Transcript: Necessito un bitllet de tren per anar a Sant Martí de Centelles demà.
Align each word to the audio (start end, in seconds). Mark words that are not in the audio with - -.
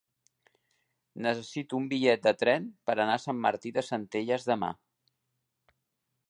Necessito 1.25 1.77
un 1.81 1.85
bitllet 1.91 2.23
de 2.29 2.33
tren 2.45 2.65
per 2.89 2.95
anar 3.05 3.19
a 3.19 3.23
Sant 3.27 3.45
Martí 3.45 3.75
de 3.77 3.85
Centelles 3.91 4.49
demà. 4.53 4.73